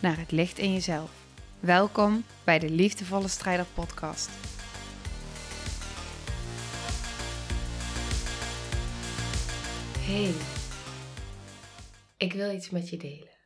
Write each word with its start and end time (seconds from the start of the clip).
naar 0.00 0.18
het 0.18 0.30
licht 0.30 0.58
in 0.58 0.72
jezelf. 0.72 1.26
Welkom 1.60 2.24
bij 2.44 2.58
de 2.58 2.70
Liefdevolle 2.70 3.28
Strijder 3.28 3.66
Podcast. 3.66 4.30
Hey, 9.98 10.34
ik 12.16 12.32
wil 12.32 12.54
iets 12.54 12.70
met 12.70 12.88
je 12.88 12.96
delen. 12.96 13.36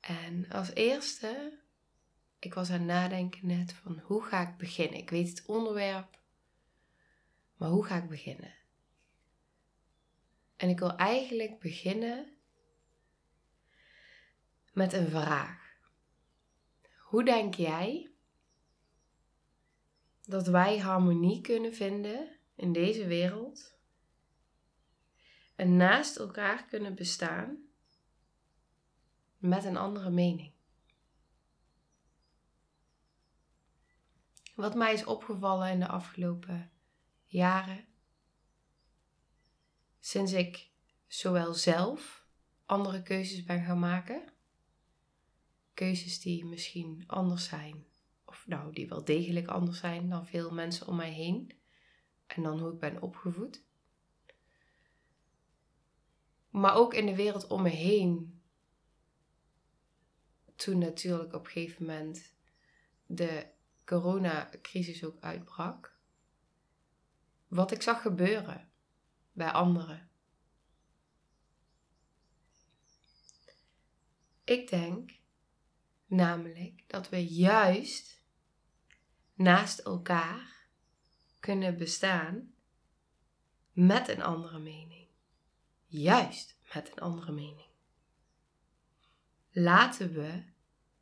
En 0.00 0.48
als 0.48 0.74
eerste, 0.74 1.58
ik 2.38 2.54
was 2.54 2.70
aan 2.70 2.78
het 2.78 2.86
nadenken 2.86 3.46
net 3.46 3.72
van 3.72 4.00
hoe 4.04 4.22
ga 4.22 4.48
ik 4.48 4.56
beginnen? 4.56 4.98
Ik 4.98 5.10
weet 5.10 5.28
het 5.28 5.46
onderwerp, 5.46 6.18
maar 7.56 7.68
hoe 7.68 7.84
ga 7.84 7.96
ik 7.96 8.08
beginnen? 8.08 8.54
En 10.56 10.68
ik 10.68 10.78
wil 10.78 10.96
eigenlijk 10.96 11.58
beginnen 11.58 12.26
met 14.72 14.92
een 14.92 15.08
vraag. 15.08 15.69
Hoe 17.10 17.24
denk 17.24 17.54
jij 17.54 18.10
dat 20.22 20.46
wij 20.46 20.78
harmonie 20.78 21.40
kunnen 21.40 21.74
vinden 21.74 22.36
in 22.54 22.72
deze 22.72 23.06
wereld 23.06 23.74
en 25.56 25.76
naast 25.76 26.16
elkaar 26.16 26.64
kunnen 26.64 26.94
bestaan 26.94 27.58
met 29.38 29.64
een 29.64 29.76
andere 29.76 30.10
mening? 30.10 30.52
Wat 34.54 34.74
mij 34.74 34.92
is 34.92 35.04
opgevallen 35.04 35.70
in 35.70 35.80
de 35.80 35.88
afgelopen 35.88 36.70
jaren, 37.26 37.86
sinds 40.00 40.32
ik 40.32 40.70
zowel 41.06 41.54
zelf 41.54 42.26
andere 42.64 43.02
keuzes 43.02 43.44
ben 43.44 43.64
gaan 43.64 43.78
maken, 43.78 44.32
keuzes 45.80 46.20
die 46.20 46.44
misschien 46.44 47.04
anders 47.06 47.44
zijn, 47.44 47.86
of 48.24 48.46
nou, 48.46 48.72
die 48.72 48.88
wel 48.88 49.04
degelijk 49.04 49.48
anders 49.48 49.78
zijn 49.78 50.08
dan 50.08 50.26
veel 50.26 50.50
mensen 50.50 50.86
om 50.86 50.96
mij 50.96 51.12
heen, 51.12 51.58
en 52.26 52.42
dan 52.42 52.60
hoe 52.60 52.72
ik 52.72 52.78
ben 52.78 53.02
opgevoed. 53.02 53.64
Maar 56.50 56.74
ook 56.74 56.94
in 56.94 57.06
de 57.06 57.14
wereld 57.14 57.46
om 57.46 57.62
me 57.62 57.68
heen, 57.68 58.42
toen 60.56 60.78
natuurlijk 60.78 61.34
op 61.34 61.44
een 61.44 61.50
gegeven 61.50 61.86
moment 61.86 62.34
de 63.06 63.46
coronacrisis 63.84 65.04
ook 65.04 65.20
uitbrak, 65.20 65.98
wat 67.48 67.70
ik 67.70 67.82
zag 67.82 68.02
gebeuren 68.02 68.70
bij 69.32 69.50
anderen. 69.50 70.10
Ik 74.44 74.68
denk 74.68 75.19
namelijk 76.10 76.84
dat 76.86 77.08
we 77.08 77.26
juist 77.26 78.22
naast 79.34 79.78
elkaar 79.78 80.68
kunnen 81.40 81.76
bestaan 81.76 82.54
met 83.72 84.08
een 84.08 84.22
andere 84.22 84.58
mening. 84.58 85.08
Juist 85.86 86.58
met 86.74 86.90
een 86.90 86.98
andere 86.98 87.32
mening. 87.32 87.68
Laten 89.50 90.12
we 90.12 90.44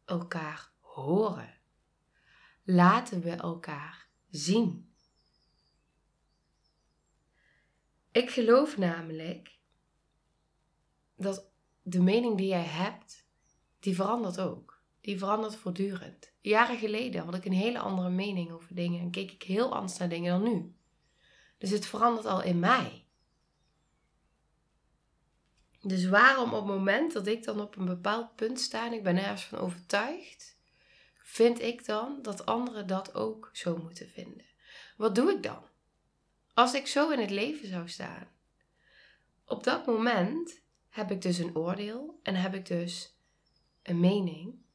elkaar 0.04 0.70
horen. 0.80 1.54
Laten 2.62 3.20
we 3.20 3.30
elkaar 3.30 4.08
zien. 4.30 4.92
Ik 8.12 8.30
geloof 8.30 8.76
namelijk 8.76 9.58
dat 11.16 11.50
de 11.82 12.02
mening 12.02 12.36
die 12.36 12.48
jij 12.48 12.64
hebt, 12.64 13.26
die 13.78 13.94
verandert 13.94 14.40
ook. 14.40 14.77
Die 15.08 15.18
verandert 15.18 15.56
voortdurend. 15.56 16.32
Jaren 16.40 16.78
geleden 16.78 17.24
had 17.24 17.34
ik 17.34 17.44
een 17.44 17.52
hele 17.52 17.78
andere 17.78 18.10
mening 18.10 18.50
over 18.50 18.74
dingen 18.74 19.00
en 19.00 19.10
keek 19.10 19.30
ik 19.30 19.42
heel 19.42 19.74
anders 19.74 19.98
naar 19.98 20.08
dingen 20.08 20.40
dan 20.40 20.52
nu. 20.52 20.74
Dus 21.58 21.70
het 21.70 21.86
verandert 21.86 22.26
al 22.26 22.42
in 22.42 22.58
mij. 22.58 23.06
Dus 25.80 26.08
waarom 26.08 26.52
op 26.52 26.66
het 26.66 26.76
moment 26.76 27.12
dat 27.12 27.26
ik 27.26 27.44
dan 27.44 27.60
op 27.60 27.76
een 27.76 27.84
bepaald 27.84 28.36
punt 28.36 28.60
sta 28.60 28.86
en 28.86 28.92
ik 28.92 29.02
ben 29.02 29.16
ergens 29.16 29.44
van 29.44 29.58
overtuigd, 29.58 30.58
vind 31.22 31.60
ik 31.60 31.84
dan 31.84 32.18
dat 32.22 32.46
anderen 32.46 32.86
dat 32.86 33.14
ook 33.14 33.50
zo 33.52 33.76
moeten 33.76 34.08
vinden? 34.08 34.46
Wat 34.96 35.14
doe 35.14 35.30
ik 35.30 35.42
dan? 35.42 35.62
Als 36.54 36.74
ik 36.74 36.86
zo 36.86 37.10
in 37.10 37.18
het 37.18 37.30
leven 37.30 37.68
zou 37.68 37.88
staan. 37.88 38.28
Op 39.44 39.64
dat 39.64 39.86
moment 39.86 40.60
heb 40.88 41.10
ik 41.10 41.22
dus 41.22 41.38
een 41.38 41.56
oordeel 41.56 42.20
en 42.22 42.34
heb 42.34 42.54
ik 42.54 42.66
dus 42.66 43.16
een 43.82 44.00
mening. 44.00 44.66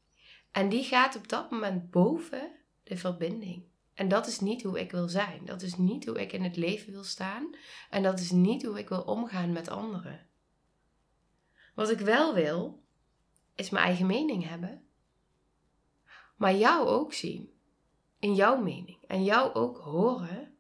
En 0.54 0.70
die 0.70 0.84
gaat 0.84 1.16
op 1.16 1.28
dat 1.28 1.52
moment 1.52 1.92
boven 1.92 2.52
de 2.84 2.98
verbinding. 2.98 3.64
En 3.94 4.08
dat 4.08 4.28
is 4.28 4.40
niet 4.40 4.64
hoe 4.64 4.80
ik 4.80 4.92
wil 4.92 5.10
zijn. 5.10 5.46
Dat 5.46 5.62
is 5.62 5.76
niet 5.76 6.06
hoe 6.06 6.22
ik 6.22 6.32
in 6.32 6.44
het 6.44 6.56
leven 6.56 6.92
wil 6.92 7.04
staan. 7.04 7.56
En 7.90 8.04
dat 8.04 8.20
is 8.20 8.32
niet 8.32 8.66
hoe 8.66 8.80
ik 8.80 8.90
wil 8.90 9.02
omgaan 9.02 9.52
met 9.52 9.68
anderen. 9.68 10.28
Wat 11.76 11.90
ik 11.90 12.00
wel 12.00 12.34
wil, 12.34 12.84
is 13.56 13.70
mijn 13.70 13.86
eigen 13.86 14.06
mening 14.06 14.48
hebben. 14.48 14.88
Maar 16.36 16.56
jou 16.56 16.88
ook 16.88 17.14
zien. 17.14 17.54
In 18.20 18.36
jouw 18.36 18.62
mening. 18.62 19.04
En 19.08 19.24
jou 19.24 19.54
ook 19.54 19.78
horen. 19.78 20.58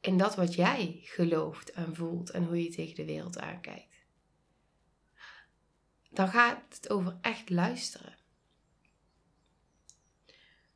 In 0.00 0.18
dat 0.18 0.34
wat 0.34 0.54
jij 0.54 1.00
gelooft 1.02 1.70
en 1.70 1.94
voelt 1.94 2.30
en 2.30 2.44
hoe 2.44 2.62
je 2.62 2.70
tegen 2.70 2.94
de 2.94 3.04
wereld 3.04 3.38
aankijkt 3.38 3.95
dan 6.16 6.28
gaat 6.28 6.62
het 6.68 6.90
over 6.90 7.16
echt 7.20 7.50
luisteren. 7.50 8.14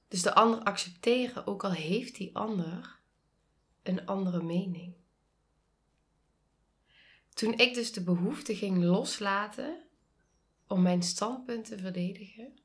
Dus 0.09 0.23
de 0.23 0.35
ander 0.35 0.63
accepteren, 0.63 1.47
ook 1.47 1.65
al 1.65 1.73
heeft 1.73 2.17
die 2.17 2.37
ander 2.37 2.99
een 3.83 4.07
andere 4.07 4.43
mening. 4.43 4.95
Toen 7.35 7.53
ik 7.53 7.75
dus 7.75 7.93
de 7.93 8.03
behoefte 8.03 8.57
ging 8.57 8.83
loslaten 8.85 9.83
om 10.67 10.83
mijn 10.83 11.03
standpunt 11.03 11.65
te 11.65 11.79
verdedigen. 11.79 12.59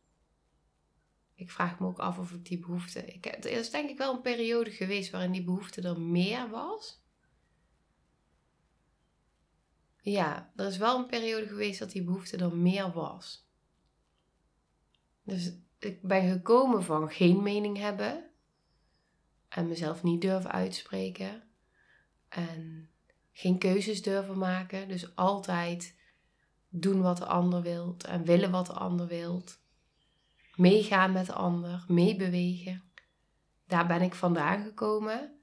Ik 1.36 1.52
vraag 1.52 1.80
me 1.80 1.88
ook 1.88 2.00
af 2.00 2.18
of 2.18 2.32
ik 2.32 2.46
die 2.46 2.60
behoefte. 2.60 3.06
Ik, 3.06 3.26
er 3.26 3.46
is 3.46 3.70
denk 3.70 3.90
ik 3.90 3.98
wel 3.98 4.14
een 4.14 4.22
periode 4.22 4.72
geweest 4.72 5.12
waarin 5.12 5.32
die 5.32 5.44
behoefte 5.44 5.82
er 5.82 6.00
meer 6.00 6.50
was. 6.50 7.05
Ja, 10.06 10.52
er 10.56 10.66
is 10.66 10.78
wel 10.78 10.98
een 10.98 11.06
periode 11.06 11.48
geweest 11.48 11.80
dat 11.80 11.92
die 11.92 12.04
behoefte 12.04 12.38
er 12.38 12.56
meer 12.56 12.92
was. 12.92 13.48
Dus 15.24 15.54
ik 15.80 16.02
ben 16.02 16.30
gekomen 16.30 16.84
van 16.84 17.12
geen 17.12 17.44
mening 17.44 17.78
hebben. 17.78 18.30
En 19.50 19.68
mezelf 19.68 20.04
niet 20.04 20.22
durven 20.22 20.52
uitspreken. 20.52 21.44
En 22.30 22.90
geen 23.32 23.58
keuzes 23.58 24.02
durven 24.02 24.38
maken. 24.38 24.88
Dus 24.88 25.16
altijd 25.16 25.96
doen 26.70 27.02
wat 27.02 27.18
de 27.18 27.26
ander 27.26 27.62
wilt 27.62 28.04
en 28.04 28.24
willen 28.24 28.52
wat 28.52 28.66
de 28.66 28.74
ander 28.74 29.08
wilt. 29.08 29.60
Meegaan 30.56 31.12
met 31.12 31.26
de 31.26 31.34
ander, 31.34 31.86
meebewegen. 31.88 32.92
Daar 33.68 33.88
ben 33.88 34.02
ik 34.02 34.14
vandaan 34.14 34.64
gekomen. 34.64 35.40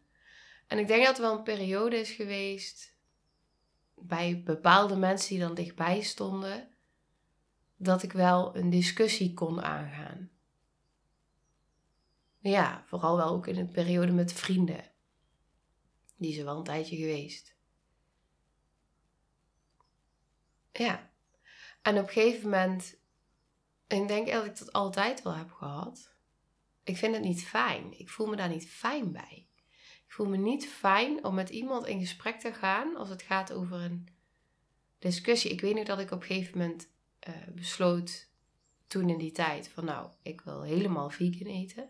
En 0.66 0.78
ik 0.78 0.86
denk 0.86 1.04
dat 1.04 1.16
er 1.16 1.22
wel 1.22 1.36
een 1.36 1.42
periode 1.42 1.96
is 1.96 2.10
geweest 2.10 2.91
bij 4.06 4.42
bepaalde 4.42 4.96
mensen 4.96 5.28
die 5.28 5.38
dan 5.38 5.54
dichtbij 5.54 6.00
stonden, 6.00 6.68
dat 7.76 8.02
ik 8.02 8.12
wel 8.12 8.56
een 8.56 8.70
discussie 8.70 9.34
kon 9.34 9.62
aangaan. 9.62 10.30
Ja, 12.38 12.82
vooral 12.86 13.16
wel 13.16 13.28
ook 13.28 13.46
in 13.46 13.56
een 13.56 13.70
periode 13.70 14.12
met 14.12 14.32
vrienden. 14.32 14.90
Die 16.16 16.38
er 16.38 16.44
wel 16.44 16.56
een 16.56 16.64
tijdje 16.64 16.96
geweest. 16.96 17.54
Ja. 20.72 21.10
En 21.82 21.98
op 21.98 22.06
een 22.06 22.12
gegeven 22.12 22.42
moment, 22.42 22.96
ik 23.86 24.08
denk 24.08 24.28
dat 24.28 24.44
ik 24.44 24.58
dat 24.58 24.72
altijd 24.72 25.22
wel 25.22 25.34
heb 25.34 25.52
gehad. 25.52 26.14
Ik 26.82 26.96
vind 26.96 27.14
het 27.14 27.24
niet 27.24 27.44
fijn. 27.44 27.98
Ik 27.98 28.08
voel 28.08 28.26
me 28.26 28.36
daar 28.36 28.48
niet 28.48 28.68
fijn 28.68 29.12
bij. 29.12 29.46
Ik 30.12 30.18
voel 30.18 30.28
me 30.28 30.36
niet 30.36 30.68
fijn 30.68 31.24
om 31.24 31.34
met 31.34 31.48
iemand 31.48 31.86
in 31.86 32.00
gesprek 32.00 32.40
te 32.40 32.52
gaan 32.52 32.96
als 32.96 33.08
het 33.08 33.22
gaat 33.22 33.52
over 33.52 33.80
een 33.80 34.08
discussie. 34.98 35.50
Ik 35.50 35.60
weet 35.60 35.74
nog 35.74 35.84
dat 35.84 35.98
ik 35.98 36.10
op 36.10 36.20
een 36.20 36.26
gegeven 36.26 36.58
moment 36.58 36.88
uh, 37.28 37.34
besloot 37.54 38.28
toen 38.86 39.08
in 39.08 39.18
die 39.18 39.32
tijd 39.32 39.68
van 39.68 39.84
nou, 39.84 40.10
ik 40.22 40.40
wil 40.40 40.62
helemaal 40.62 41.10
vegan 41.10 41.46
eten. 41.46 41.88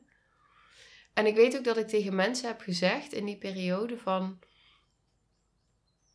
En 1.12 1.26
ik 1.26 1.34
weet 1.34 1.56
ook 1.56 1.64
dat 1.64 1.76
ik 1.76 1.88
tegen 1.88 2.14
mensen 2.14 2.48
heb 2.48 2.60
gezegd 2.60 3.12
in 3.12 3.24
die 3.24 3.38
periode 3.38 3.98
van 3.98 4.38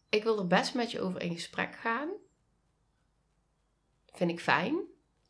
ik 0.09 0.23
wil 0.23 0.39
er 0.39 0.47
best 0.47 0.73
met 0.73 0.91
je 0.91 1.01
over 1.01 1.21
in 1.21 1.33
gesprek 1.33 1.75
gaan. 1.75 2.09
Vind 4.05 4.31
ik 4.31 4.39
fijn. 4.39 4.79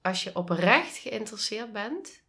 Als 0.02 0.24
je 0.24 0.36
oprecht 0.36 0.98
geïnteresseerd 0.98 1.72
bent 1.72 2.22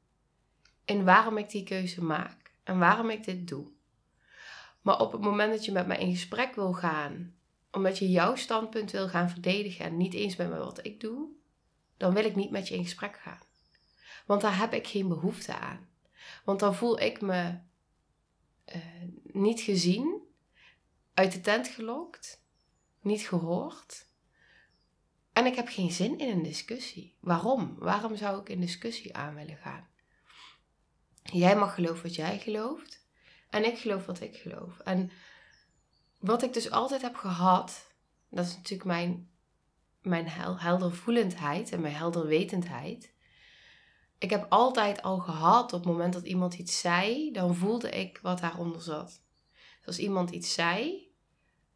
in 0.85 1.05
waarom 1.05 1.39
ik 1.39 1.51
die 1.51 1.65
keuze 1.65 2.03
maak 2.03 2.53
en 2.65 2.79
waarom 2.79 3.11
ik 3.11 3.25
dit 3.25 3.49
doe. 3.49 3.77
Maar 4.81 5.01
op 5.01 5.13
het 5.13 5.21
moment 5.21 5.53
dat 5.53 5.65
je 5.65 5.73
met 5.73 5.87
mij 5.87 5.99
in 5.99 6.11
gesprek 6.11 6.55
wil 6.55 6.73
gaan, 6.73 7.35
omdat 7.73 7.99
je 7.99 8.11
jouw 8.11 8.35
standpunt 8.35 8.91
wil 8.91 9.09
gaan 9.09 9.31
verdedigen 9.31 9.85
en 9.85 9.97
niet 9.97 10.15
eens 10.15 10.37
met 10.37 10.49
me 10.49 10.59
wat 10.59 10.87
ik 10.87 11.01
doe, 11.01 11.29
dan 11.97 12.15
wil 12.15 12.25
ik 12.25 12.37
niet 12.37 12.51
met 12.51 12.69
je 12.69 12.75
in 12.75 12.85
gesprek 12.85 13.19
gaan. 13.19 13.43
Want 14.27 14.41
daar 14.41 14.59
heb 14.59 14.73
ik 14.73 14.87
geen 14.87 15.09
behoefte 15.09 15.57
aan. 15.57 15.89
Want 16.45 16.61
dan 16.61 16.75
voel 16.75 17.01
ik 17.01 17.21
me 17.21 17.59
uh, 18.75 18.83
niet 19.23 19.61
gezien, 19.61 20.23
uit 21.15 21.33
de 21.33 21.41
tent 21.41 21.69
gelokt, 21.69 22.43
niet 23.01 23.29
gehoord. 23.29 24.07
En 25.33 25.47
ik 25.47 25.55
heb 25.55 25.69
geen 25.69 25.91
zin 25.91 26.19
in 26.19 26.29
een 26.29 26.43
discussie. 26.43 27.17
Waarom? 27.21 27.75
Waarom 27.79 28.17
zou 28.17 28.41
ik 28.41 28.49
in 28.49 28.61
discussie 28.61 29.17
aan 29.17 29.35
willen 29.35 29.57
gaan? 29.57 29.89
Jij 31.23 31.57
mag 31.57 31.75
geloven 31.75 32.03
wat 32.03 32.15
jij 32.15 32.39
gelooft. 32.39 32.98
En 33.51 33.65
ik 33.65 33.79
geloof 33.79 34.07
wat 34.07 34.21
ik 34.21 34.37
geloof. 34.37 34.79
En 34.79 35.11
wat 36.19 36.43
ik 36.43 36.53
dus 36.53 36.71
altijd 36.71 37.03
heb 37.03 37.15
gehad, 37.15 37.93
dat 38.29 38.47
is 38.47 38.57
natuurlijk 38.57 38.85
mijn, 38.85 39.31
mijn 40.03 40.29
heldervoelendheid 40.29 41.73
en 41.73 41.81
mijn 41.81 41.95
helderwetendheid. 41.95 43.13
Ik 44.19 44.31
heb 44.31 44.47
altijd 44.49 45.03
al 45.03 45.19
gehad 45.19 45.73
op 45.73 45.81
het 45.81 45.89
moment 45.89 46.13
dat 46.13 46.25
iemand 46.25 46.55
iets 46.55 46.81
zei, 46.81 47.33
dan 47.33 47.55
voelde 47.55 47.91
ik 47.91 48.19
wat 48.23 48.41
daaronder 48.41 48.83
zat. 48.83 49.23
Dus 49.79 49.87
als 49.87 49.99
iemand 49.99 50.31
iets 50.31 50.55
zei, 50.55 51.07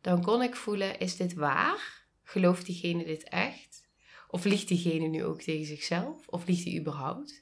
dan 0.00 0.22
kon 0.22 0.42
ik 0.42 0.56
voelen, 0.56 0.98
is 0.98 1.16
dit 1.16 1.34
waar? 1.34 2.04
Gelooft 2.22 2.66
diegene 2.66 3.04
dit 3.04 3.22
echt? 3.28 3.88
Of 4.28 4.44
liegt 4.44 4.68
diegene 4.68 5.06
nu 5.06 5.24
ook 5.24 5.40
tegen 5.40 5.66
zichzelf? 5.66 6.26
Of 6.28 6.46
liegt 6.46 6.64
hij 6.64 6.78
überhaupt? 6.78 7.41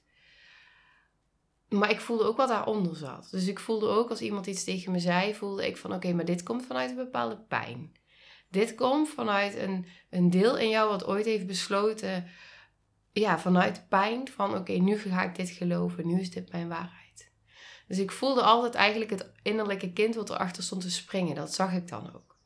Maar 1.71 1.91
ik 1.91 2.01
voelde 2.01 2.25
ook 2.25 2.37
wat 2.37 2.49
daaronder 2.49 2.97
zat. 2.97 3.29
Dus 3.31 3.47
ik 3.47 3.59
voelde 3.59 3.89
ook 3.89 4.11
als 4.11 4.21
iemand 4.21 4.47
iets 4.47 4.65
tegen 4.65 4.93
me 4.93 4.99
zei, 4.99 5.35
voelde 5.35 5.67
ik 5.67 5.77
van 5.77 5.93
oké, 5.93 6.13
maar 6.13 6.25
dit 6.25 6.43
komt 6.43 6.67
vanuit 6.67 6.91
een 6.91 6.97
bepaalde 6.97 7.39
pijn. 7.39 7.93
Dit 8.49 8.75
komt 8.75 9.09
vanuit 9.09 9.57
een, 9.57 9.87
een 10.11 10.31
deel 10.31 10.59
in 10.59 10.69
jou 10.69 10.89
wat 10.89 11.07
ooit 11.07 11.25
heeft 11.25 11.47
besloten, 11.47 12.27
ja, 13.13 13.39
vanuit 13.39 13.89
pijn 13.89 14.29
van 14.29 14.57
oké, 14.57 14.73
nu 14.73 14.99
ga 14.99 15.23
ik 15.23 15.35
dit 15.35 15.51
geloven, 15.51 16.07
nu 16.07 16.21
is 16.21 16.31
dit 16.31 16.53
mijn 16.53 16.69
waarheid. 16.69 17.33
Dus 17.89 17.99
ik 17.99 18.11
voelde 18.11 18.43
altijd 18.43 18.75
eigenlijk 18.75 19.11
het 19.11 19.33
innerlijke 19.43 19.93
kind 19.93 20.15
wat 20.15 20.31
erachter 20.31 20.63
stond 20.63 20.83
te 20.83 20.91
springen. 20.91 21.35
Dat 21.35 21.55
zag 21.55 21.73
ik 21.73 21.89
dan 21.89 22.15
ook. 22.15 22.37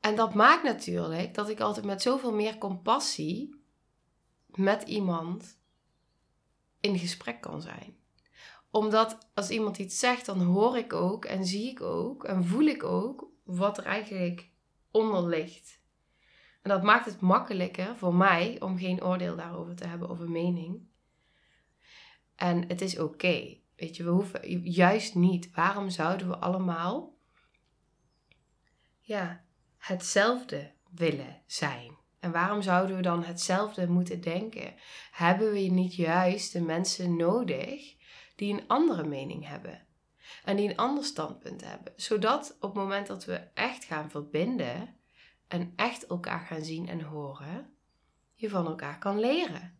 En 0.00 0.16
dat 0.16 0.34
maakt 0.34 0.62
natuurlijk 0.62 1.34
dat 1.34 1.48
ik 1.48 1.60
altijd 1.60 1.86
met 1.86 2.02
zoveel 2.02 2.32
meer 2.32 2.58
compassie 2.58 3.57
met 4.58 4.82
iemand 4.82 5.60
in 6.80 6.98
gesprek 6.98 7.40
kan 7.40 7.62
zijn. 7.62 7.96
Omdat 8.70 9.30
als 9.34 9.50
iemand 9.50 9.78
iets 9.78 9.98
zegt, 9.98 10.26
dan 10.26 10.40
hoor 10.40 10.76
ik 10.76 10.92
ook 10.92 11.24
en 11.24 11.46
zie 11.46 11.70
ik 11.70 11.80
ook 11.80 12.24
en 12.24 12.44
voel 12.44 12.64
ik 12.64 12.84
ook 12.84 13.30
wat 13.44 13.78
er 13.78 13.84
eigenlijk 13.84 14.50
onder 14.90 15.28
ligt. 15.28 15.80
En 16.62 16.70
dat 16.70 16.82
maakt 16.82 17.04
het 17.04 17.20
makkelijker 17.20 17.96
voor 17.96 18.14
mij 18.14 18.60
om 18.60 18.78
geen 18.78 19.04
oordeel 19.04 19.36
daarover 19.36 19.74
te 19.74 19.86
hebben 19.86 20.10
of 20.10 20.18
een 20.18 20.32
mening. 20.32 20.86
En 22.34 22.68
het 22.68 22.80
is 22.80 22.98
oké. 22.98 23.56
Weet 23.76 23.96
je, 23.96 24.04
we 24.04 24.10
hoeven 24.10 24.60
juist 24.62 25.14
niet. 25.14 25.50
Waarom 25.54 25.90
zouden 25.90 26.28
we 26.28 26.36
allemaal 26.36 27.18
ja, 29.00 29.44
hetzelfde 29.76 30.72
willen 30.90 31.42
zijn? 31.46 31.97
En 32.20 32.32
waarom 32.32 32.62
zouden 32.62 32.96
we 32.96 33.02
dan 33.02 33.24
hetzelfde 33.24 33.88
moeten 33.88 34.20
denken? 34.20 34.74
Hebben 35.10 35.52
we 35.52 35.58
niet 35.58 35.94
juist 35.94 36.52
de 36.52 36.60
mensen 36.60 37.16
nodig 37.16 37.96
die 38.36 38.52
een 38.52 38.68
andere 38.68 39.04
mening 39.04 39.46
hebben? 39.46 39.86
En 40.44 40.56
die 40.56 40.68
een 40.68 40.76
ander 40.76 41.04
standpunt 41.04 41.64
hebben. 41.64 41.92
Zodat 41.96 42.56
op 42.60 42.74
het 42.74 42.82
moment 42.82 43.06
dat 43.06 43.24
we 43.24 43.40
echt 43.54 43.84
gaan 43.84 44.10
verbinden 44.10 44.96
en 45.48 45.72
echt 45.76 46.06
elkaar 46.06 46.46
gaan 46.46 46.64
zien 46.64 46.88
en 46.88 47.00
horen, 47.00 47.76
je 48.34 48.48
van 48.48 48.66
elkaar 48.66 48.98
kan 48.98 49.20
leren. 49.20 49.78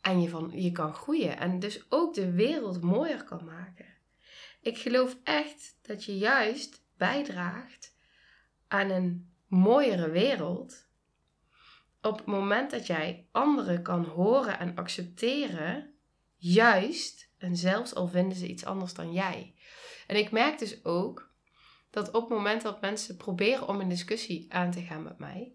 En 0.00 0.20
je, 0.20 0.28
van, 0.28 0.50
je 0.54 0.72
kan 0.72 0.94
groeien 0.94 1.38
en 1.38 1.58
dus 1.58 1.90
ook 1.90 2.14
de 2.14 2.32
wereld 2.32 2.82
mooier 2.82 3.24
kan 3.24 3.44
maken. 3.44 3.86
Ik 4.60 4.78
geloof 4.78 5.16
echt 5.24 5.78
dat 5.82 6.04
je 6.04 6.18
juist 6.18 6.84
bijdraagt 6.96 7.96
aan 8.68 8.90
een 8.90 9.31
mooiere 9.52 10.10
wereld 10.10 10.86
op 12.00 12.16
het 12.16 12.26
moment 12.26 12.70
dat 12.70 12.86
jij 12.86 13.28
anderen 13.32 13.82
kan 13.82 14.04
horen 14.04 14.58
en 14.58 14.76
accepteren, 14.76 15.94
juist, 16.36 17.30
en 17.38 17.56
zelfs 17.56 17.94
al 17.94 18.08
vinden 18.08 18.36
ze 18.36 18.48
iets 18.48 18.64
anders 18.64 18.94
dan 18.94 19.12
jij. 19.12 19.54
En 20.06 20.16
ik 20.16 20.30
merk 20.30 20.58
dus 20.58 20.84
ook 20.84 21.30
dat 21.90 22.10
op 22.10 22.20
het 22.20 22.30
moment 22.30 22.62
dat 22.62 22.80
mensen 22.80 23.16
proberen 23.16 23.68
om 23.68 23.80
een 23.80 23.88
discussie 23.88 24.52
aan 24.52 24.70
te 24.70 24.80
gaan 24.80 25.02
met 25.02 25.18
mij, 25.18 25.54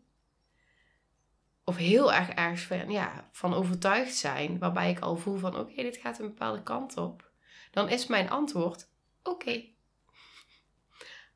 of 1.63 1.75
heel 1.75 2.13
erg 2.13 2.29
ergens 2.29 2.63
van, 2.63 2.91
ja, 2.91 3.29
van 3.31 3.53
overtuigd 3.53 4.15
zijn, 4.15 4.59
waarbij 4.59 4.89
ik 4.89 4.99
al 4.99 5.17
voel 5.17 5.37
van 5.37 5.57
oké, 5.57 5.75
dit 5.75 5.97
gaat 5.97 6.19
een 6.19 6.27
bepaalde 6.27 6.63
kant 6.63 6.97
op, 6.97 7.31
dan 7.71 7.89
is 7.89 8.07
mijn 8.07 8.29
antwoord 8.29 8.89
oké. 9.23 9.63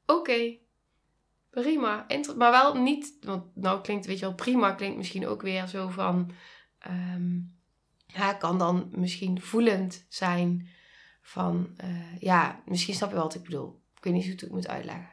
Oké, 0.06 0.58
prima. 1.52 2.06
Maar 2.38 2.52
wel 2.52 2.76
niet, 2.76 3.18
want 3.22 3.56
nou 3.56 3.82
klinkt, 3.82 4.06
weet 4.06 4.20
je 4.20 4.26
wel, 4.26 4.36
prima 4.36 4.72
klinkt 4.72 4.98
misschien 4.98 5.28
ook 5.28 5.42
weer 5.42 5.68
zo 5.68 5.88
van, 5.90 6.32
ja, 8.08 8.34
kan 8.34 8.58
dan 8.58 8.90
misschien 8.92 9.42
voelend 9.42 10.06
zijn 10.10 10.70
van, 11.22 11.76
uh, 11.84 12.20
ja, 12.20 12.62
misschien 12.66 12.96
snap 12.96 13.10
je 13.10 13.16
wel 13.16 13.24
wat 13.24 13.36
ik 13.36 13.44
bedoel. 13.44 13.82
Ik 13.98 14.04
weet 14.04 14.14
niet 14.14 14.24
hoe 14.24 14.34
ik 14.34 14.40
het 14.40 14.52
moet 14.52 14.68
uitleggen. 14.68 15.10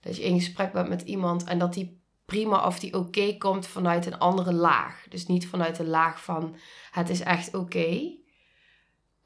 Dat 0.00 0.16
je 0.16 0.22
in 0.22 0.38
gesprek 0.38 0.72
bent 0.72 0.88
met 0.88 1.02
iemand 1.02 1.44
en 1.44 1.58
dat 1.58 1.74
die 1.74 2.02
prima 2.24 2.66
of 2.66 2.78
die 2.78 2.94
oké 2.94 3.36
komt 3.36 3.66
vanuit 3.66 4.06
een 4.06 4.18
andere 4.18 4.52
laag. 4.52 5.06
Dus 5.08 5.26
niet 5.26 5.46
vanuit 5.46 5.76
de 5.76 5.86
laag 5.86 6.24
van 6.24 6.56
het 6.90 7.08
is 7.08 7.20
echt 7.20 7.54
oké. 7.54 8.16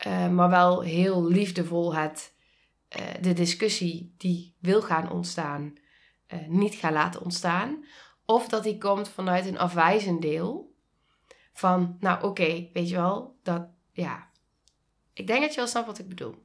Uh, 0.07 0.29
maar 0.29 0.51
wel 0.51 0.81
heel 0.81 1.25
liefdevol 1.25 1.95
het, 1.95 2.35
uh, 2.99 3.05
de 3.21 3.33
discussie 3.33 4.15
die 4.17 4.57
wil 4.61 4.83
gaan 4.83 5.11
ontstaan 5.11 5.75
uh, 6.29 6.47
niet 6.47 6.75
ga 6.75 6.93
laten 6.93 7.23
ontstaan. 7.23 7.85
Of 8.25 8.49
dat 8.49 8.63
die 8.63 8.79
komt 8.79 9.09
vanuit 9.09 9.47
een 9.47 9.59
afwijzend 9.59 10.23
deel. 10.23 10.75
Van, 11.53 11.97
nou 12.01 12.25
oké, 12.25 12.69
weet 12.73 12.89
je 12.89 12.95
wel, 12.95 13.39
dat, 13.43 13.69
ja. 13.93 14.31
Ik 15.13 15.27
denk 15.27 15.41
dat 15.41 15.51
je 15.51 15.57
wel 15.57 15.67
snapt 15.69 15.87
wat 15.87 15.99
ik 15.99 16.09
bedoel. 16.09 16.45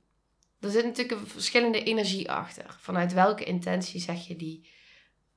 Er 0.60 0.72
zit 0.72 0.86
natuurlijk 0.86 1.22
een 1.22 1.28
verschillende 1.28 1.84
energie 1.84 2.32
achter. 2.32 2.76
Vanuit 2.80 3.14
welke 3.14 3.44
intentie 3.44 4.00
zeg 4.00 4.28
je 4.28 4.36
die, 4.36 4.70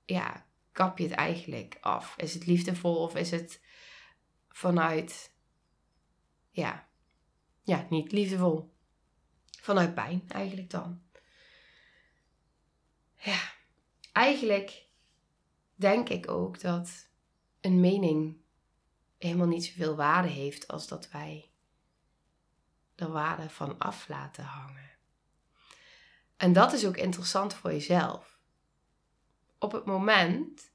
ja, 0.05 0.47
kap 0.73 0.99
je 0.99 1.05
het 1.05 1.13
eigenlijk 1.13 1.79
af? 1.81 2.15
Is 2.17 2.35
het 2.35 2.47
liefdevol 2.47 2.97
of 2.97 3.15
is 3.15 3.31
het 3.31 3.61
vanuit, 4.49 5.35
ja, 6.51 6.89
ja, 7.63 7.87
niet 7.91 8.13
liefdevol? 8.13 8.73
Vanuit 9.61 9.95
pijn 9.95 10.25
eigenlijk 10.29 10.71
dan. 10.71 11.03
Ja 13.17 13.54
eigenlijk 14.15 14.87
denk 15.75 16.09
ik 16.09 16.31
ook 16.31 16.61
dat 16.61 17.09
een 17.61 17.81
mening 17.81 18.37
helemaal 19.19 19.47
niet 19.47 19.65
zoveel 19.65 19.97
waarde 19.97 20.29
heeft 20.29 20.69
als 20.69 20.89
dat 20.89 21.11
wij 21.11 21.51
er 22.95 23.11
waarde 23.11 23.51
van 23.51 23.79
af 23.79 24.09
laten 24.09 24.45
hangen. 24.45 24.91
En 26.37 26.53
dat 26.53 26.73
is 26.73 26.87
ook 26.87 26.97
interessant 26.97 27.55
voor 27.55 27.73
jezelf. 27.73 28.39
Op 29.59 29.73
het 29.73 29.85
moment 29.85 30.71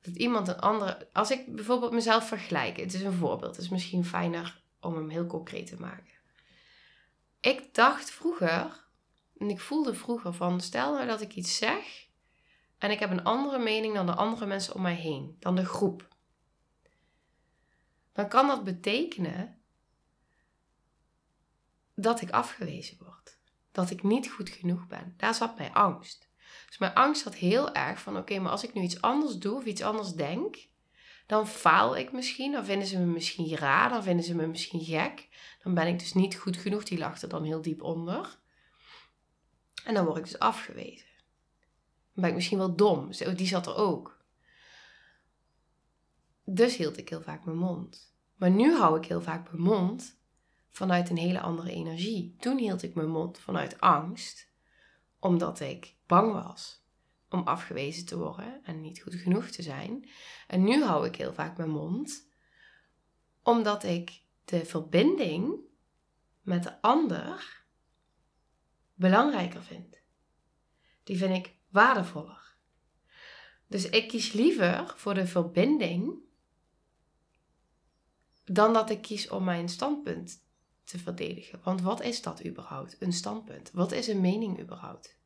dat 0.00 0.14
iemand 0.16 0.48
een 0.48 0.60
andere. 0.60 1.08
Als 1.12 1.30
ik 1.30 1.54
bijvoorbeeld 1.54 1.92
mezelf 1.92 2.28
vergelijk, 2.28 2.76
het 2.76 2.94
is 2.94 3.02
een 3.02 3.12
voorbeeld, 3.12 3.56
het 3.56 3.64
is 3.64 3.70
misschien 3.70 4.04
fijner 4.04 4.62
om 4.80 4.94
hem 4.94 5.08
heel 5.08 5.26
concreet 5.26 5.66
te 5.66 5.80
maken. 5.80 6.12
Ik 7.40 7.74
dacht 7.74 8.10
vroeger, 8.10 8.84
en 9.38 9.50
ik 9.50 9.60
voelde 9.60 9.94
vroeger 9.94 10.32
van, 10.32 10.60
stel 10.60 10.94
nou 10.94 11.06
dat 11.06 11.20
ik 11.20 11.34
iets 11.34 11.56
zeg 11.56 12.03
en 12.78 12.90
ik 12.90 12.98
heb 12.98 13.10
een 13.10 13.24
andere 13.24 13.58
mening 13.58 13.94
dan 13.94 14.06
de 14.06 14.14
andere 14.14 14.46
mensen 14.46 14.74
om 14.74 14.82
mij 14.82 14.94
heen, 14.94 15.36
dan 15.38 15.56
de 15.56 15.64
groep, 15.64 16.08
dan 18.12 18.28
kan 18.28 18.46
dat 18.46 18.64
betekenen 18.64 19.58
dat 21.94 22.20
ik 22.20 22.30
afgewezen 22.30 22.96
word. 23.00 23.38
Dat 23.72 23.90
ik 23.90 24.02
niet 24.02 24.30
goed 24.30 24.48
genoeg 24.48 24.86
ben. 24.86 25.14
Daar 25.16 25.34
zat 25.34 25.58
mijn 25.58 25.72
angst. 25.72 26.28
Dus 26.66 26.78
mijn 26.78 26.94
angst 26.94 27.24
had 27.24 27.34
heel 27.34 27.74
erg 27.74 28.00
van: 28.00 28.16
oké, 28.16 28.38
maar 28.38 28.50
als 28.50 28.64
ik 28.64 28.74
nu 28.74 28.82
iets 28.82 29.00
anders 29.00 29.34
doe 29.34 29.56
of 29.56 29.64
iets 29.64 29.82
anders 29.82 30.12
denk, 30.12 30.68
dan 31.26 31.48
faal 31.48 31.96
ik 31.96 32.12
misschien. 32.12 32.52
Dan 32.52 32.64
vinden 32.64 32.88
ze 32.88 32.98
me 32.98 33.04
misschien 33.04 33.56
raar, 33.56 33.88
dan 33.88 34.02
vinden 34.02 34.24
ze 34.24 34.34
me 34.34 34.46
misschien 34.46 34.84
gek. 34.84 35.28
Dan 35.62 35.74
ben 35.74 35.86
ik 35.86 35.98
dus 35.98 36.12
niet 36.12 36.36
goed 36.36 36.56
genoeg. 36.56 36.84
Die 36.84 37.04
er 37.04 37.28
dan 37.28 37.44
heel 37.44 37.62
diep 37.62 37.82
onder. 37.82 38.38
En 39.84 39.94
dan 39.94 40.04
word 40.04 40.18
ik 40.18 40.24
dus 40.24 40.38
afgewezen. 40.38 41.06
Ben 42.14 42.28
ik 42.28 42.34
misschien 42.34 42.58
wel 42.58 42.76
dom. 42.76 43.10
Die 43.36 43.46
zat 43.46 43.66
er 43.66 43.76
ook. 43.76 44.24
Dus 46.44 46.76
hield 46.76 46.98
ik 46.98 47.08
heel 47.08 47.22
vaak 47.22 47.44
mijn 47.44 47.58
mond. 47.58 48.14
Maar 48.36 48.50
nu 48.50 48.76
hou 48.76 48.98
ik 48.98 49.04
heel 49.04 49.22
vaak 49.22 49.52
mijn 49.52 49.62
mond 49.62 50.18
vanuit 50.70 51.10
een 51.10 51.16
hele 51.16 51.40
andere 51.40 51.70
energie. 51.70 52.36
Toen 52.38 52.58
hield 52.58 52.82
ik 52.82 52.94
mijn 52.94 53.10
mond 53.10 53.38
vanuit 53.38 53.80
angst, 53.80 54.48
omdat 55.18 55.60
ik 55.60 55.96
bang 56.06 56.32
was 56.32 56.82
om 57.30 57.42
afgewezen 57.42 58.06
te 58.06 58.18
worden 58.18 58.64
en 58.64 58.80
niet 58.80 59.02
goed 59.02 59.14
genoeg 59.14 59.46
te 59.46 59.62
zijn. 59.62 60.08
En 60.46 60.64
nu 60.64 60.82
hou 60.82 61.06
ik 61.06 61.16
heel 61.16 61.34
vaak 61.34 61.56
mijn 61.56 61.70
mond, 61.70 62.28
omdat 63.42 63.82
ik 63.82 64.22
de 64.44 64.64
verbinding 64.64 65.58
met 66.40 66.62
de 66.62 66.80
ander 66.80 67.62
belangrijker 68.94 69.62
vind. 69.62 70.02
Die 71.04 71.18
vind 71.18 71.46
ik 71.46 71.54
waardevoller. 71.74 72.54
Dus 73.66 73.88
ik 73.88 74.08
kies 74.08 74.32
liever 74.32 74.94
voor 74.96 75.14
de 75.14 75.26
verbinding 75.26 76.14
dan 78.44 78.72
dat 78.72 78.90
ik 78.90 79.02
kies 79.02 79.28
om 79.28 79.44
mijn 79.44 79.68
standpunt 79.68 80.44
te 80.84 80.98
verdedigen. 80.98 81.60
Want 81.62 81.80
wat 81.80 82.02
is 82.02 82.22
dat 82.22 82.46
überhaupt? 82.46 82.96
Een 82.98 83.12
standpunt. 83.12 83.70
Wat 83.72 83.92
is 83.92 84.06
een 84.06 84.20
mening 84.20 84.60
überhaupt? 84.60 85.18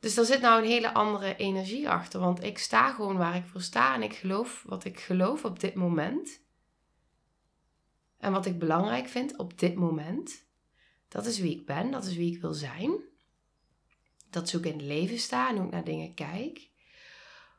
Dus 0.00 0.14
daar 0.14 0.24
zit 0.24 0.40
nou 0.40 0.62
een 0.62 0.68
hele 0.68 0.94
andere 0.94 1.36
energie 1.36 1.88
achter. 1.88 2.20
Want 2.20 2.42
ik 2.42 2.58
sta 2.58 2.92
gewoon 2.92 3.16
waar 3.16 3.36
ik 3.36 3.46
voor 3.46 3.60
sta 3.60 3.94
en 3.94 4.02
ik 4.02 4.14
geloof 4.14 4.62
wat 4.66 4.84
ik 4.84 5.00
geloof 5.00 5.44
op 5.44 5.60
dit 5.60 5.74
moment. 5.74 6.40
En 8.18 8.32
wat 8.32 8.46
ik 8.46 8.58
belangrijk 8.58 9.08
vind 9.08 9.36
op 9.36 9.58
dit 9.58 9.74
moment. 9.74 10.46
Dat 11.08 11.26
is 11.26 11.38
wie 11.38 11.58
ik 11.58 11.66
ben, 11.66 11.90
dat 11.90 12.04
is 12.04 12.16
wie 12.16 12.34
ik 12.34 12.40
wil 12.40 12.54
zijn. 12.54 13.10
Dat 14.32 14.52
ik 14.52 14.66
in 14.66 14.72
het 14.72 14.82
leven 14.82 15.18
sta 15.18 15.48
en 15.48 15.56
hoe 15.56 15.64
ik 15.64 15.72
naar 15.72 15.84
dingen 15.84 16.14
kijk. 16.14 16.68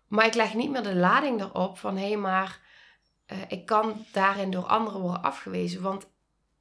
Maar 0.07 0.25
ik 0.25 0.33
leg 0.33 0.53
niet 0.53 0.69
meer 0.69 0.83
de 0.83 0.95
lading 0.95 1.41
erop 1.41 1.77
van 1.77 1.97
hé, 1.97 2.07
hey, 2.07 2.17
maar 2.17 2.61
uh, 3.27 3.37
ik 3.47 3.65
kan 3.65 4.05
daarin 4.11 4.51
door 4.51 4.65
anderen 4.65 5.01
worden 5.01 5.23
afgewezen, 5.23 5.81
want 5.81 6.07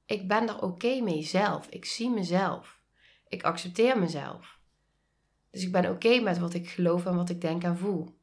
ik 0.06 0.28
ben 0.28 0.48
er 0.48 0.62
oké 0.62 1.00
mee 1.00 1.22
zelf. 1.22 1.66
Ik 1.66 1.84
zie 1.84 2.10
mezelf. 2.10 2.80
Ik 3.28 3.42
accepteer 3.42 3.98
mezelf. 3.98 4.58
Dus 5.50 5.62
ik 5.62 5.72
ben 5.72 5.90
oké 5.90 6.20
met 6.20 6.38
wat 6.38 6.54
ik 6.54 6.68
geloof 6.68 7.06
en 7.06 7.16
wat 7.16 7.30
ik 7.30 7.40
denk 7.40 7.62
en 7.62 7.78
voel. 7.78 8.18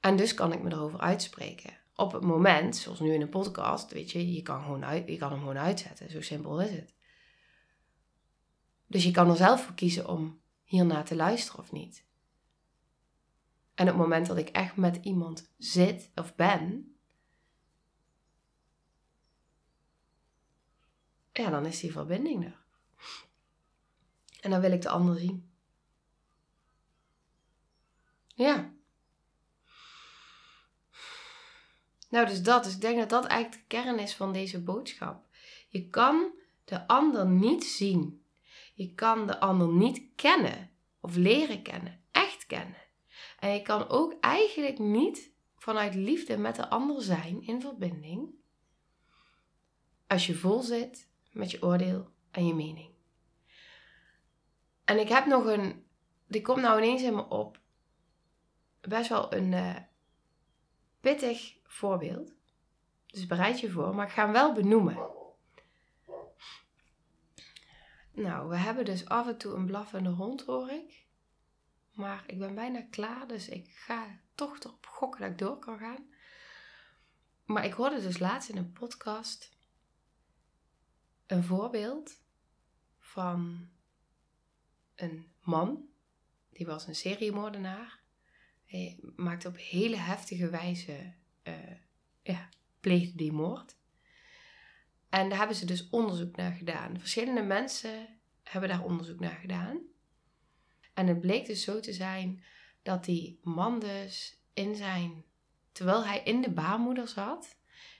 En 0.00 0.16
dus 0.16 0.34
kan 0.34 0.52
ik 0.52 0.62
me 0.62 0.72
erover 0.72 1.00
uitspreken. 1.00 1.78
Op 1.94 2.12
het 2.12 2.22
moment, 2.22 2.76
zoals 2.76 3.00
nu 3.00 3.12
in 3.12 3.20
een 3.20 3.28
podcast, 3.28 3.92
weet 3.92 4.10
je, 4.10 4.32
je 4.32 4.42
kan, 4.42 4.62
gewoon 4.62 4.84
uit, 4.84 5.08
je 5.08 5.16
kan 5.16 5.30
hem 5.30 5.38
gewoon 5.38 5.58
uitzetten. 5.58 6.10
Zo 6.10 6.20
simpel 6.20 6.60
is 6.60 6.70
het. 6.70 6.94
Dus 8.94 9.04
je 9.04 9.10
kan 9.10 9.30
er 9.30 9.36
zelf 9.36 9.64
voor 9.64 9.74
kiezen 9.74 10.08
om 10.08 10.40
hiernaar 10.62 11.04
te 11.04 11.16
luisteren 11.16 11.60
of 11.60 11.72
niet. 11.72 12.04
En 13.74 13.84
op 13.84 13.92
het 13.92 14.02
moment 14.02 14.26
dat 14.26 14.36
ik 14.36 14.48
echt 14.48 14.76
met 14.76 14.96
iemand 15.02 15.52
zit 15.58 16.10
of 16.14 16.34
ben, 16.34 16.96
ja, 21.32 21.50
dan 21.50 21.66
is 21.66 21.80
die 21.80 21.92
verbinding 21.92 22.44
er. 22.44 22.64
En 24.40 24.50
dan 24.50 24.60
wil 24.60 24.72
ik 24.72 24.82
de 24.82 24.88
ander 24.88 25.18
zien. 25.18 25.50
Ja. 28.34 28.72
Nou, 32.08 32.26
dus 32.26 32.42
dat. 32.42 32.64
Dus 32.64 32.74
ik 32.74 32.80
denk 32.80 32.98
dat 32.98 33.10
dat 33.10 33.24
eigenlijk 33.24 33.60
de 33.60 33.76
kern 33.76 33.98
is 33.98 34.14
van 34.14 34.32
deze 34.32 34.62
boodschap. 34.62 35.26
Je 35.68 35.88
kan 35.88 36.32
de 36.64 36.86
ander 36.86 37.26
niet 37.26 37.64
zien. 37.64 38.23
Je 38.74 38.94
kan 38.94 39.26
de 39.26 39.40
ander 39.40 39.68
niet 39.68 40.02
kennen 40.14 40.70
of 41.00 41.16
leren 41.16 41.62
kennen, 41.62 42.00
echt 42.10 42.46
kennen. 42.46 42.76
En 43.38 43.50
je 43.50 43.62
kan 43.62 43.88
ook 43.88 44.16
eigenlijk 44.20 44.78
niet 44.78 45.32
vanuit 45.56 45.94
liefde 45.94 46.36
met 46.36 46.56
de 46.56 46.68
ander 46.68 47.02
zijn 47.02 47.42
in 47.42 47.60
verbinding. 47.60 48.34
Als 50.06 50.26
je 50.26 50.34
vol 50.34 50.62
zit 50.62 51.08
met 51.32 51.50
je 51.50 51.62
oordeel 51.62 52.10
en 52.30 52.46
je 52.46 52.54
mening. 52.54 52.90
En 54.84 55.00
ik 55.00 55.08
heb 55.08 55.26
nog 55.26 55.44
een, 55.44 55.86
die 56.26 56.42
komt 56.42 56.60
nou 56.60 56.82
ineens 56.82 57.02
in 57.02 57.14
me 57.14 57.28
op, 57.28 57.60
best 58.80 59.08
wel 59.08 59.34
een 59.34 59.52
uh, 59.52 59.76
pittig 61.00 61.56
voorbeeld. 61.64 62.32
Dus 63.06 63.26
bereid 63.26 63.60
je 63.60 63.70
voor, 63.70 63.94
maar 63.94 64.06
ik 64.06 64.12
ga 64.12 64.22
hem 64.24 64.32
wel 64.32 64.52
benoemen. 64.52 65.23
Nou, 68.14 68.48
we 68.48 68.56
hebben 68.56 68.84
dus 68.84 69.06
af 69.06 69.26
en 69.26 69.38
toe 69.38 69.54
een 69.54 69.66
blaffende 69.66 70.10
hond, 70.10 70.42
hoor 70.42 70.70
ik. 70.70 71.06
Maar 71.92 72.24
ik 72.26 72.38
ben 72.38 72.54
bijna 72.54 72.82
klaar, 72.90 73.26
dus 73.26 73.48
ik 73.48 73.70
ga 73.70 74.20
toch 74.34 74.58
erop 74.58 74.86
gokken 74.86 75.20
dat 75.20 75.30
ik 75.30 75.38
door 75.38 75.58
kan 75.58 75.78
gaan. 75.78 76.08
Maar 77.44 77.64
ik 77.64 77.72
hoorde 77.72 78.00
dus 78.00 78.18
laatst 78.18 78.48
in 78.48 78.56
een 78.56 78.72
podcast 78.72 79.56
een 81.26 81.44
voorbeeld 81.44 82.22
van 82.98 83.68
een 84.94 85.32
man. 85.40 85.88
Die 86.50 86.66
was 86.66 86.86
een 86.86 86.94
seriemoordenaar. 86.94 88.02
Hij 88.64 89.00
maakte 89.16 89.48
op 89.48 89.56
hele 89.56 89.96
heftige 89.96 90.50
wijze, 90.50 91.14
uh, 91.44 91.54
ja, 92.22 92.48
pleegde 92.80 93.16
die 93.16 93.32
moord. 93.32 93.76
En 95.14 95.28
daar 95.28 95.38
hebben 95.38 95.56
ze 95.56 95.66
dus 95.66 95.88
onderzoek 95.90 96.36
naar 96.36 96.52
gedaan. 96.52 96.98
Verschillende 96.98 97.42
mensen 97.42 98.08
hebben 98.42 98.68
daar 98.68 98.84
onderzoek 98.84 99.20
naar 99.20 99.38
gedaan. 99.40 99.78
En 100.94 101.06
het 101.06 101.20
bleek 101.20 101.46
dus 101.46 101.62
zo 101.62 101.80
te 101.80 101.92
zijn 101.92 102.42
dat 102.82 103.04
die 103.04 103.38
man 103.42 103.78
dus 103.78 104.42
in 104.54 104.74
zijn, 104.74 105.24
terwijl 105.72 106.04
hij 106.04 106.22
in 106.22 106.40
de 106.40 106.50
baarmoeder 106.50 107.08
zat, 107.08 107.56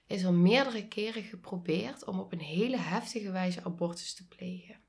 is 0.07 0.23
er 0.23 0.35
meerdere 0.35 0.89
keren 0.89 1.23
geprobeerd 1.23 2.05
om 2.05 2.19
op 2.19 2.33
een 2.33 2.41
hele 2.41 2.77
heftige 2.77 3.31
wijze 3.31 3.65
abortus 3.65 4.15
te 4.15 4.29
plegen. 4.29 4.81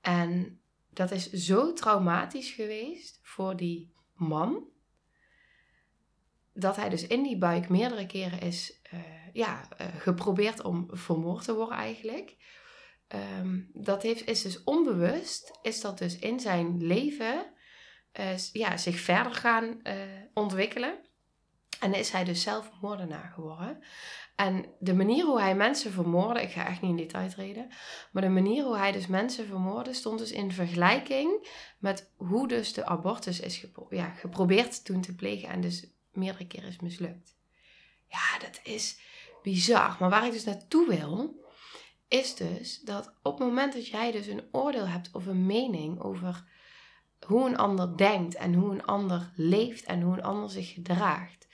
En 0.00 0.60
dat 0.90 1.10
is 1.10 1.30
zo 1.32 1.72
traumatisch 1.72 2.50
geweest 2.50 3.18
voor 3.22 3.56
die 3.56 3.92
man, 4.14 4.64
dat 6.52 6.76
hij 6.76 6.88
dus 6.88 7.06
in 7.06 7.22
die 7.22 7.38
buik 7.38 7.68
meerdere 7.68 8.06
keren 8.06 8.40
is 8.40 8.80
uh, 8.92 9.17
ja, 9.32 9.68
uh, 9.80 9.86
geprobeerd 9.98 10.62
om 10.62 10.88
vermoord 10.90 11.44
te 11.44 11.54
worden 11.54 11.76
eigenlijk. 11.76 12.36
Um, 13.40 13.70
dat 13.72 14.02
heeft, 14.02 14.26
is 14.26 14.42
dus 14.42 14.64
onbewust, 14.64 15.58
is 15.62 15.80
dat 15.80 15.98
dus 15.98 16.18
in 16.18 16.40
zijn 16.40 16.86
leven 16.86 17.52
uh, 18.20 18.38
ja, 18.52 18.76
zich 18.76 19.00
verder 19.00 19.34
gaan 19.34 19.80
uh, 19.82 19.94
ontwikkelen. 20.34 20.98
En 21.80 21.94
is 21.94 22.10
hij 22.10 22.24
dus 22.24 22.42
zelf 22.42 22.70
moordenaar 22.80 23.32
geworden. 23.34 23.84
En 24.36 24.74
de 24.78 24.94
manier 24.94 25.24
hoe 25.24 25.40
hij 25.40 25.54
mensen 25.54 25.92
vermoordde, 25.92 26.42
ik 26.42 26.50
ga 26.50 26.66
echt 26.66 26.80
niet 26.80 26.90
in 26.90 26.96
detail 26.96 27.28
treden, 27.28 27.68
maar 28.12 28.22
de 28.22 28.28
manier 28.28 28.64
hoe 28.64 28.76
hij 28.76 28.92
dus 28.92 29.06
mensen 29.06 29.46
vermoordde 29.46 29.92
stond 29.92 30.18
dus 30.18 30.32
in 30.32 30.52
vergelijking 30.52 31.48
met 31.78 32.12
hoe 32.16 32.48
dus 32.48 32.72
de 32.72 32.86
abortus 32.86 33.40
is 33.40 33.66
ja, 33.90 34.10
geprobeerd 34.10 34.84
toen 34.84 35.00
te 35.00 35.14
plegen 35.14 35.48
en 35.48 35.60
dus 35.60 35.86
meerdere 36.12 36.46
keren 36.46 36.68
is 36.68 36.80
mislukt. 36.80 37.36
Ja, 38.06 38.38
dat 38.38 38.60
is 38.62 39.00
bizar. 39.42 39.96
Maar 40.00 40.10
waar 40.10 40.26
ik 40.26 40.32
dus 40.32 40.44
naartoe 40.44 40.88
wil, 40.88 41.42
is 42.08 42.34
dus 42.34 42.80
dat 42.80 43.14
op 43.22 43.38
het 43.38 43.48
moment 43.48 43.72
dat 43.72 43.86
jij 43.86 44.12
dus 44.12 44.26
een 44.26 44.48
oordeel 44.52 44.86
hebt 44.88 45.10
of 45.12 45.26
een 45.26 45.46
mening 45.46 46.00
over 46.00 46.44
hoe 47.26 47.48
een 47.48 47.56
ander 47.56 47.96
denkt 47.96 48.34
en 48.34 48.54
hoe 48.54 48.72
een 48.72 48.84
ander 48.84 49.32
leeft 49.34 49.84
en 49.84 50.00
hoe 50.00 50.12
een 50.12 50.22
ander 50.22 50.50
zich 50.50 50.72
gedraagt. 50.72 51.46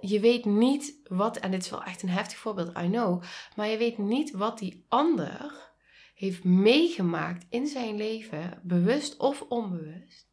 Je 0.00 0.20
weet 0.20 0.44
niet 0.44 1.00
wat, 1.08 1.36
en 1.36 1.50
dit 1.50 1.62
is 1.62 1.70
wel 1.70 1.82
echt 1.82 2.02
een 2.02 2.08
heftig 2.08 2.38
voorbeeld, 2.38 2.78
I 2.78 2.88
know, 2.88 3.22
maar 3.56 3.68
je 3.68 3.78
weet 3.78 3.98
niet 3.98 4.30
wat 4.30 4.58
die 4.58 4.84
ander 4.88 5.72
heeft 6.14 6.44
meegemaakt 6.44 7.46
in 7.48 7.66
zijn 7.66 7.96
leven, 7.96 8.60
bewust 8.62 9.16
of 9.16 9.40
onbewust, 9.48 10.28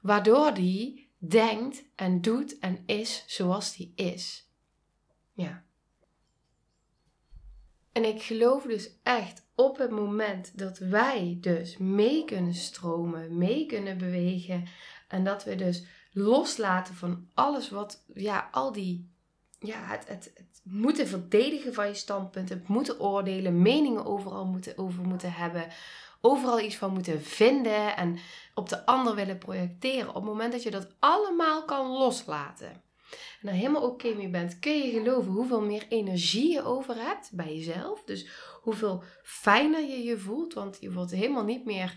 waardoor 0.00 0.54
die 0.54 1.12
denkt 1.18 1.84
en 1.94 2.20
doet 2.20 2.58
en 2.58 2.82
is 2.86 3.24
zoals 3.26 3.76
die 3.76 3.92
is. 3.94 4.50
Ja. 5.32 5.65
En 7.96 8.04
ik 8.04 8.22
geloof 8.22 8.62
dus 8.62 8.90
echt 9.02 9.46
op 9.54 9.78
het 9.78 9.90
moment 9.90 10.58
dat 10.58 10.78
wij 10.78 11.38
dus 11.40 11.76
mee 11.76 12.24
kunnen 12.24 12.54
stromen, 12.54 13.38
mee 13.38 13.66
kunnen 13.66 13.98
bewegen 13.98 14.64
en 15.08 15.24
dat 15.24 15.44
we 15.44 15.54
dus 15.54 15.84
loslaten 16.12 16.94
van 16.94 17.28
alles 17.34 17.70
wat, 17.70 18.04
ja, 18.14 18.48
al 18.50 18.72
die 18.72 19.10
ja, 19.58 19.86
het, 19.86 20.08
het, 20.08 20.62
moeten 20.62 21.08
verdedigen 21.08 21.74
van 21.74 21.86
je 21.86 21.94
standpunt, 21.94 22.48
het 22.48 22.68
moeten 22.68 23.00
oordelen, 23.00 23.62
meningen 23.62 24.04
overal 24.04 24.46
moeten, 24.46 24.78
over 24.78 25.02
moeten 25.02 25.32
hebben, 25.32 25.66
overal 26.20 26.60
iets 26.60 26.76
van 26.76 26.92
moeten 26.92 27.22
vinden 27.22 27.96
en 27.96 28.18
op 28.54 28.68
de 28.68 28.86
ander 28.86 29.14
willen 29.14 29.38
projecteren. 29.38 30.08
Op 30.08 30.14
het 30.14 30.24
moment 30.24 30.52
dat 30.52 30.62
je 30.62 30.70
dat 30.70 30.94
allemaal 30.98 31.64
kan 31.64 31.86
loslaten 31.86 32.84
en 33.40 33.48
er 33.48 33.54
helemaal 33.54 33.82
oké 33.82 34.14
mee 34.14 34.28
bent, 34.28 34.58
kun 34.58 34.72
je 34.72 34.90
geloven 34.90 35.32
hoeveel 35.32 35.60
meer 35.60 35.86
energie 35.88 36.52
je 36.52 36.62
over 36.62 36.94
hebt 36.94 37.30
bij 37.32 37.56
jezelf. 37.56 38.04
Dus 38.04 38.28
hoeveel 38.60 39.02
fijner 39.22 39.80
je 39.80 40.02
je 40.02 40.18
voelt, 40.18 40.54
want 40.54 40.76
je 40.80 40.92
wordt 40.92 41.10
helemaal 41.10 41.44
niet 41.44 41.64
meer 41.64 41.94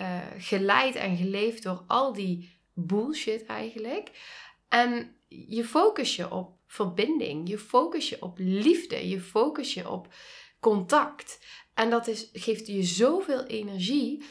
uh, 0.00 0.20
geleid 0.38 0.94
en 0.94 1.16
geleefd 1.16 1.62
door 1.62 1.84
al 1.86 2.12
die 2.12 2.58
bullshit 2.74 3.46
eigenlijk. 3.46 4.10
En 4.68 5.16
je 5.28 5.64
focus 5.64 6.16
je 6.16 6.30
op 6.30 6.56
verbinding, 6.66 7.48
je 7.48 7.58
focus 7.58 8.08
je 8.08 8.22
op 8.22 8.38
liefde, 8.38 9.08
je 9.08 9.20
focus 9.20 9.74
je 9.74 9.90
op 9.90 10.14
contact. 10.60 11.46
En 11.74 11.90
dat 11.90 12.06
is, 12.06 12.30
geeft 12.32 12.66
je 12.66 12.82
zoveel 12.82 13.44
energie 13.44 14.24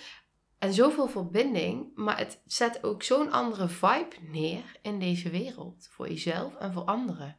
en 0.68 0.74
zoveel 0.74 1.08
verbinding, 1.08 1.92
maar 1.96 2.18
het 2.18 2.42
zet 2.46 2.84
ook 2.84 3.04
zo'n 3.04 3.32
andere 3.32 3.68
vibe 3.68 4.16
neer 4.22 4.64
in 4.82 5.00
deze 5.00 5.30
wereld. 5.30 5.88
Voor 5.92 6.08
jezelf 6.08 6.56
en 6.56 6.74
voor 6.74 6.84
anderen. 6.84 7.38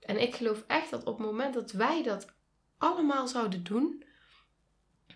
En 0.00 0.20
ik 0.20 0.34
geloof 0.34 0.64
echt 0.66 0.90
dat 0.90 1.04
op 1.04 1.18
het 1.18 1.26
moment 1.26 1.54
dat 1.54 1.72
wij 1.72 2.02
dat 2.02 2.26
allemaal 2.78 3.28
zouden 3.28 3.62
doen, 3.64 4.04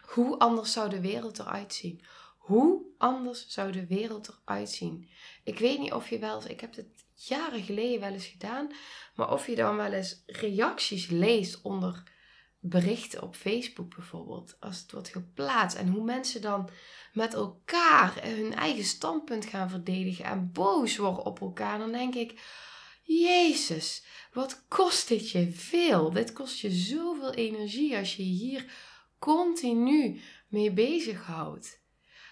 hoe 0.00 0.38
anders 0.38 0.72
zou 0.72 0.90
de 0.90 1.00
wereld 1.00 1.38
eruit 1.38 1.74
zien? 1.74 2.04
Hoe 2.38 2.82
anders 2.98 3.48
zou 3.48 3.72
de 3.72 3.86
wereld 3.86 4.28
eruit 4.28 4.70
zien? 4.70 5.08
Ik 5.44 5.58
weet 5.58 5.78
niet 5.78 5.92
of 5.92 6.08
je 6.08 6.18
wel 6.18 6.34
eens, 6.34 6.46
ik 6.46 6.60
heb 6.60 6.74
het 6.74 7.04
jaren 7.14 7.62
geleden 7.62 8.00
wel 8.00 8.12
eens 8.12 8.26
gedaan, 8.26 8.72
maar 9.14 9.32
of 9.32 9.46
je 9.46 9.54
dan 9.54 9.76
wel 9.76 9.92
eens 9.92 10.22
reacties 10.26 11.06
leest 11.06 11.62
onder 11.62 12.02
berichten 12.66 13.22
op 13.22 13.34
Facebook 13.34 13.94
bijvoorbeeld, 13.94 14.56
als 14.60 14.80
het 14.80 14.92
wordt 14.92 15.08
geplaatst 15.08 15.76
en 15.76 15.88
hoe 15.88 16.04
mensen 16.04 16.42
dan 16.42 16.70
met 17.12 17.34
elkaar 17.34 18.26
hun 18.26 18.54
eigen 18.54 18.84
standpunt 18.84 19.44
gaan 19.44 19.70
verdedigen 19.70 20.24
en 20.24 20.52
boos 20.52 20.96
worden 20.96 21.24
op 21.24 21.40
elkaar, 21.40 21.78
dan 21.78 21.92
denk 21.92 22.14
ik, 22.14 22.40
Jezus, 23.02 24.04
wat 24.32 24.64
kost 24.68 25.08
dit 25.08 25.30
je 25.30 25.52
veel? 25.52 26.10
Dit 26.10 26.32
kost 26.32 26.58
je 26.58 26.70
zoveel 26.70 27.32
energie 27.32 27.96
als 27.96 28.16
je 28.16 28.22
hier 28.22 28.72
continu 29.18 30.20
mee 30.48 30.72
bezighoudt. 30.72 31.82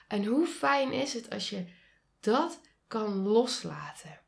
En 0.08 0.24
hoe 0.24 0.46
fijn 0.46 0.92
is 0.92 1.14
het 1.14 1.30
als 1.30 1.50
je 1.50 1.64
dat 2.20 2.60
kan 2.86 3.16
loslaten? 3.16 4.20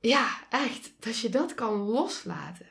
Ja, 0.00 0.46
echt, 0.50 0.92
dat 0.98 1.18
je 1.18 1.28
dat 1.28 1.54
kan 1.54 1.74
loslaten. 1.74 2.66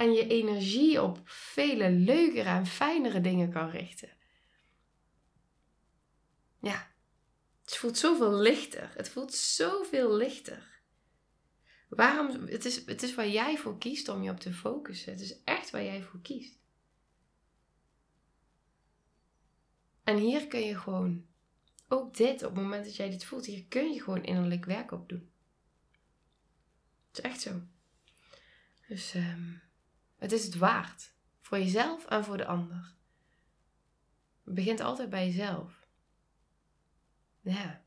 En 0.00 0.12
je 0.12 0.26
energie 0.26 1.02
op 1.02 1.20
vele 1.24 1.90
leukere 1.90 2.48
en 2.48 2.66
fijnere 2.66 3.20
dingen 3.20 3.50
kan 3.50 3.70
richten. 3.70 4.08
Ja, 6.60 6.90
het 7.64 7.76
voelt 7.76 7.98
zoveel 7.98 8.32
lichter. 8.32 8.92
Het 8.96 9.08
voelt 9.08 9.34
zoveel 9.34 10.16
lichter. 10.16 10.80
Waarom? 11.88 12.46
Het 12.46 12.64
is, 12.64 12.86
het 12.86 13.02
is 13.02 13.14
waar 13.14 13.28
jij 13.28 13.58
voor 13.58 13.78
kiest 13.78 14.08
om 14.08 14.22
je 14.22 14.30
op 14.30 14.40
te 14.40 14.52
focussen. 14.52 15.12
Het 15.12 15.20
is 15.20 15.42
echt 15.44 15.70
waar 15.70 15.84
jij 15.84 16.02
voor 16.02 16.20
kiest. 16.20 16.58
En 20.04 20.16
hier 20.16 20.46
kun 20.46 20.60
je 20.60 20.78
gewoon, 20.78 21.26
ook 21.88 22.16
dit, 22.16 22.42
op 22.42 22.54
het 22.54 22.62
moment 22.62 22.84
dat 22.84 22.96
jij 22.96 23.10
dit 23.10 23.24
voelt, 23.24 23.46
hier 23.46 23.64
kun 23.64 23.92
je 23.92 24.02
gewoon 24.02 24.24
innerlijk 24.24 24.64
werk 24.64 24.92
op 24.92 25.08
doen. 25.08 25.30
Het 27.08 27.18
is 27.18 27.20
echt 27.20 27.40
zo. 27.40 27.60
Dus 28.88 29.14
um, 29.14 29.68
het 30.20 30.32
is 30.32 30.44
het 30.44 30.56
waard. 30.56 31.12
Voor 31.40 31.58
jezelf 31.58 32.06
en 32.06 32.24
voor 32.24 32.36
de 32.36 32.46
ander. 32.46 32.94
Het 34.44 34.54
begint 34.54 34.80
altijd 34.80 35.10
bij 35.10 35.26
jezelf. 35.26 35.86
Ja. 37.40 37.82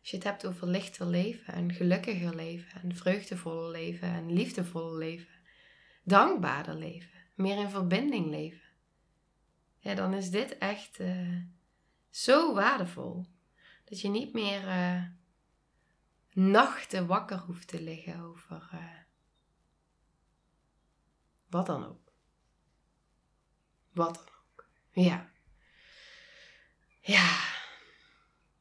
Als 0.00 0.10
je 0.10 0.16
het 0.16 0.24
hebt 0.24 0.46
over 0.46 0.66
lichter 0.66 1.06
leven 1.06 1.54
en 1.54 1.72
gelukkiger 1.72 2.34
leven 2.34 2.82
en 2.82 2.96
vreugdevoller 2.96 3.70
leven 3.70 4.08
en 4.08 4.32
liefdevoller 4.32 4.98
leven, 4.98 5.34
dankbaarder 6.02 6.74
leven, 6.74 7.20
meer 7.34 7.58
in 7.58 7.70
verbinding 7.70 8.26
leven 8.26 8.66
ja, 9.86 9.94
dan 9.94 10.14
is 10.14 10.30
dit 10.30 10.58
echt 10.58 11.00
uh, 11.00 11.36
zo 12.10 12.54
waardevol. 12.54 13.26
Dat 13.84 14.00
je 14.00 14.08
niet 14.08 14.32
meer 14.32 14.64
uh, 14.64 15.02
nachten 16.32 17.06
wakker 17.06 17.38
hoeft 17.38 17.68
te 17.68 17.82
liggen 17.82 18.20
over 18.20 18.70
uh, 18.74 18.80
wat 21.48 21.66
dan 21.66 21.86
ook. 21.86 22.12
Wat 23.92 24.14
dan 24.14 24.24
ook. 24.24 24.66
Ja. 24.90 25.30
Ja. 27.00 27.38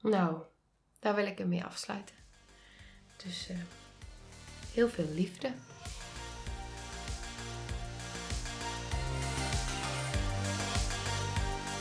Nou, 0.01 0.41
daar 0.99 1.15
wil 1.15 1.25
ik 1.25 1.37
hem 1.37 1.47
mee 1.47 1.63
afsluiten. 1.63 2.15
Dus 3.23 3.49
heel 4.73 4.89
veel 4.89 5.09
liefde. 5.09 5.51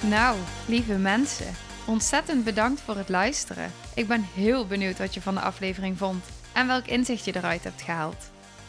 Nou, 0.09 0.39
lieve 0.69 0.97
mensen, 0.97 1.55
ontzettend 1.87 2.45
bedankt 2.45 2.81
voor 2.81 2.97
het 2.97 3.09
luisteren. 3.09 3.73
Ik 3.95 4.09
ben 4.09 4.23
heel 4.23 4.67
benieuwd 4.67 4.99
wat 4.99 5.15
je 5.15 5.23
van 5.23 5.35
de 5.35 5.41
aflevering 5.41 5.99
vond 5.99 6.25
en 6.53 6.67
welk 6.67 6.87
inzicht 6.87 7.25
je 7.25 7.37
eruit 7.37 7.65
hebt 7.65 7.83
gehaald. 7.83 8.33